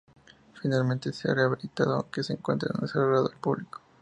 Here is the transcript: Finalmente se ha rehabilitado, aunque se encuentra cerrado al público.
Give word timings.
Finalmente 0.59 1.13
se 1.13 1.29
ha 1.29 1.35
rehabilitado, 1.35 1.93
aunque 1.93 2.23
se 2.23 2.33
encuentra 2.33 2.73
cerrado 2.87 3.27
al 3.29 3.37
público. 3.39 3.79